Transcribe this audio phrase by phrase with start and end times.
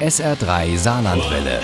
[0.00, 1.60] SR3 Saarlandwelle.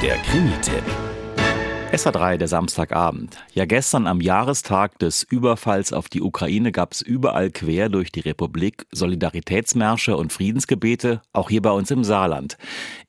[0.00, 0.84] Der Krimi-Tipp.
[1.92, 3.38] SA3, der Samstagabend.
[3.54, 8.20] Ja, gestern am Jahrestag des Überfalls auf die Ukraine gab es überall quer durch die
[8.20, 12.56] Republik Solidaritätsmärsche und Friedensgebete, auch hier bei uns im Saarland.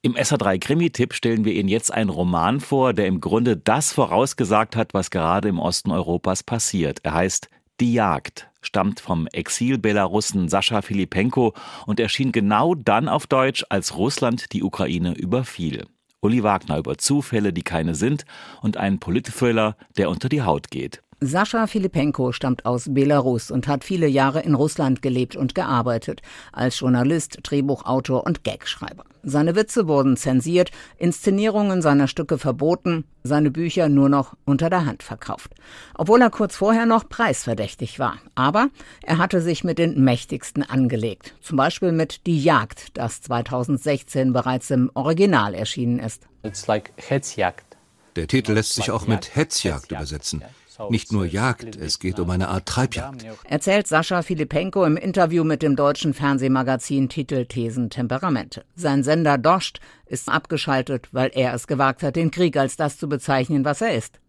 [0.02, 4.76] Im SA3 Krimi-Tipp stellen wir Ihnen jetzt einen Roman vor, der im Grunde das vorausgesagt
[4.76, 7.00] hat, was gerade im Osten Europas passiert.
[7.04, 7.50] Er heißt
[7.80, 11.54] Die Jagd, stammt vom Exil-Belarussen Sascha Filipenko
[11.86, 15.86] und erschien genau dann auf Deutsch, als Russland die Ukraine überfiel.
[16.20, 18.26] Uli Wagner über Zufälle, die keine sind
[18.64, 21.04] und einen Politthriller, der unter die Haut geht.
[21.20, 26.22] Sascha Filipenko stammt aus Belarus und hat viele Jahre in Russland gelebt und gearbeitet,
[26.52, 29.04] als Journalist, Drehbuchautor und Gagschreiber.
[29.24, 35.02] Seine Witze wurden zensiert, Inszenierungen seiner Stücke verboten, seine Bücher nur noch unter der Hand
[35.02, 35.56] verkauft.
[35.96, 38.20] Obwohl er kurz vorher noch preisverdächtig war.
[38.36, 38.70] Aber
[39.02, 41.34] er hatte sich mit den Mächtigsten angelegt.
[41.42, 46.28] Zum Beispiel mit Die Jagd, das 2016 bereits im Original erschienen ist.
[46.68, 46.94] Like
[48.18, 50.44] der Titel lässt sich auch mit Hetzjagd übersetzen.
[50.90, 53.26] Nicht nur Jagd, es geht um eine Art Treibjagd.
[53.46, 58.64] Erzählt Sascha Filipenko im Interview mit dem deutschen Fernsehmagazin Titel Thesen Temperamente.
[58.76, 63.10] Sein Sender Dost ist abgeschaltet, weil er es gewagt hat, den Krieg als das zu
[63.10, 64.20] bezeichnen, was er ist.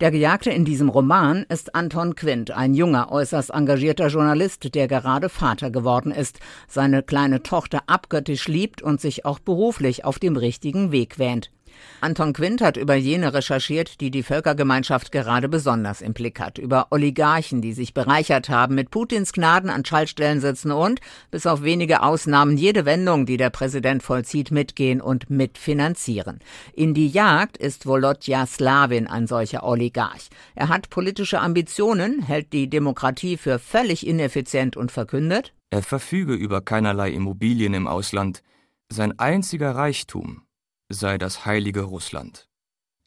[0.00, 5.28] Der Gejagte in diesem Roman ist Anton Quint, ein junger, äußerst engagierter Journalist, der gerade
[5.28, 10.92] Vater geworden ist, seine kleine Tochter abgöttisch liebt und sich auch beruflich auf dem richtigen
[10.92, 11.50] Weg wähnt.
[12.00, 16.58] Anton Quint hat über jene recherchiert, die die Völkergemeinschaft gerade besonders im Blick hat.
[16.58, 21.62] Über Oligarchen, die sich bereichert haben, mit Putins Gnaden an Schaltstellen sitzen und, bis auf
[21.62, 26.40] wenige Ausnahmen, jede Wendung, die der Präsident vollzieht, mitgehen und mitfinanzieren.
[26.72, 30.28] In die Jagd ist Volodya Slavin ein solcher Oligarch.
[30.54, 36.60] Er hat politische Ambitionen, hält die Demokratie für völlig ineffizient und verkündet, er verfüge über
[36.60, 38.42] keinerlei Immobilien im Ausland.
[38.88, 40.42] Sein einziger Reichtum
[40.90, 42.48] sei das heilige Russland.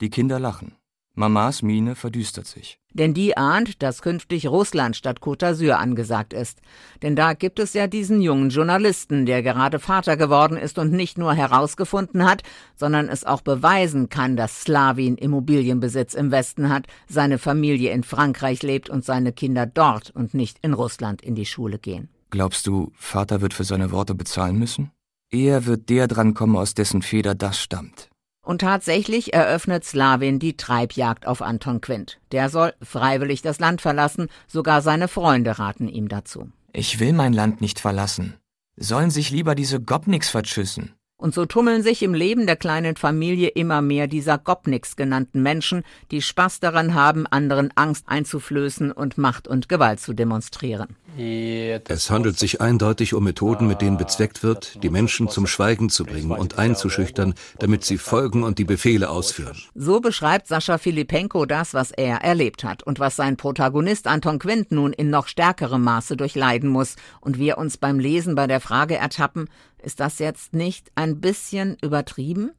[0.02, 0.76] Die Kinder lachen.
[1.16, 2.80] Mamas Miene verdüstert sich.
[2.92, 6.60] Denn die ahnt, dass künftig Russland statt Côte d'Azur angesagt ist.
[7.04, 11.20] Denn da gibt es ja diesen jungen Journalisten, der gerade Vater geworden ist und nicht
[11.20, 12.42] nur herausgefunden hat,
[12.76, 18.64] sondern es auch beweisen kann, dass Slavin Immobilienbesitz im Westen hat, seine Familie in Frankreich
[18.64, 22.10] lebt und seine Kinder dort und nicht in Russland in die Schule gehen.
[22.32, 24.92] Glaubst du, Vater wird für seine Worte bezahlen müssen?
[25.34, 28.10] Eher wird der drankommen, aus dessen Feder das stammt.
[28.46, 32.20] Und tatsächlich eröffnet Slavin die Treibjagd auf Anton Quint.
[32.32, 36.52] Der soll freiwillig das Land verlassen, sogar seine Freunde raten ihm dazu.
[36.72, 38.36] Ich will mein Land nicht verlassen.
[38.76, 40.94] Sollen sich lieber diese Gopniks verschüssen.
[41.18, 45.84] Und so tummeln sich im Leben der kleinen Familie immer mehr dieser Gopniks genannten Menschen,
[46.12, 50.98] die Spaß daran haben, anderen Angst einzuflößen und Macht und Gewalt zu demonstrieren.
[51.16, 56.06] Es handelt sich eindeutig um Methoden, mit denen bezweckt wird, die Menschen zum Schweigen zu
[56.06, 59.56] bringen und einzuschüchtern, damit sie folgen und die Befehle ausführen.
[59.76, 64.72] So beschreibt Sascha Filipenko das, was er erlebt hat und was sein Protagonist Anton Quint
[64.72, 68.96] nun in noch stärkerem Maße durchleiden muss und wir uns beim Lesen bei der Frage
[68.96, 69.48] ertappen,
[69.84, 72.52] ist das jetzt nicht ein bisschen übertrieben?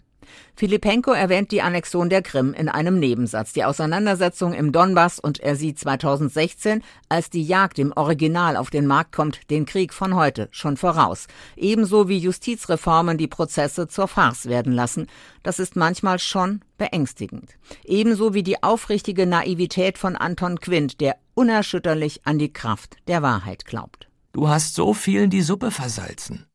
[0.57, 5.57] Filipenko erwähnt die Annexion der Krim in einem Nebensatz, die Auseinandersetzung im Donbass und er
[5.57, 10.49] sieht 2016, als die Jagd im Original auf den Markt kommt, den Krieg von heute
[10.51, 11.27] schon voraus.
[11.57, 15.07] Ebenso wie Justizreformen die Prozesse zur Farce werden lassen.
[15.43, 17.51] Das ist manchmal schon beängstigend.
[17.85, 23.65] Ebenso wie die aufrichtige Naivität von Anton Quint, der unerschütterlich an die Kraft der Wahrheit
[23.65, 24.09] glaubt.
[24.33, 26.47] Du hast so vielen die Suppe versalzen.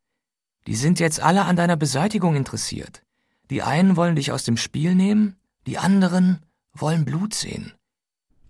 [0.67, 3.03] Die sind jetzt alle an deiner Beseitigung interessiert.
[3.49, 7.73] Die einen wollen dich aus dem Spiel nehmen, die anderen wollen Blut sehen.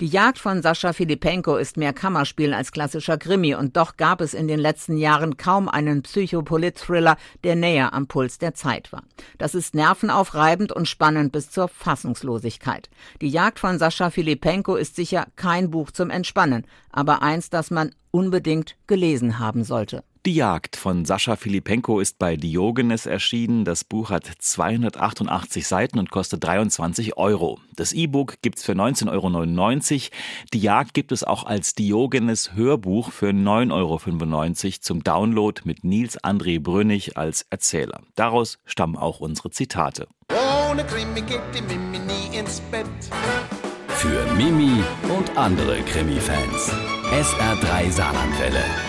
[0.02, 4.34] Die Jagd von Sascha Filipenko ist mehr Kammerspiel als klassischer Krimi und doch gab es
[4.34, 9.04] in den letzten Jahren kaum einen Psychopolit-Thriller, der näher am Puls der Zeit war.
[9.38, 12.90] Das ist nervenaufreibend und spannend bis zur Fassungslosigkeit.
[13.20, 17.94] Die Jagd von Sascha Filipenko ist sicher kein Buch zum Entspannen, aber eins, das man
[18.12, 20.06] unbedingt gelesen haben sollte.
[20.26, 23.64] Die Jagd von Sascha Filipenko ist bei Diogenes erschienen.
[23.64, 27.58] Das Buch hat 288 Seiten und kostet 23 Euro.
[27.78, 30.12] Das E-Book gibt's für 19,99 Euro.
[30.54, 36.22] Die Jagd gibt es auch als Diogenes Hörbuch für 9,95 Euro zum Download mit Nils
[36.22, 38.02] André Brünnig als Erzähler.
[38.16, 40.10] Daraus stammen auch unsere Zitate.
[40.70, 42.86] Ohne Krimi geht die Mimi nie ins Bett.
[43.88, 44.84] Für Mimi
[45.18, 46.74] und andere Krimi-Fans.
[47.10, 48.89] SR3 Saarlandwelle.